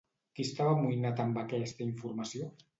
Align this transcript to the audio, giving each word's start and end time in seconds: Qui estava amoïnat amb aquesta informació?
Qui 0.37 0.45
estava 0.47 0.71
amoïnat 0.77 1.23
amb 1.27 1.39
aquesta 1.45 1.89
informació? 1.91 2.53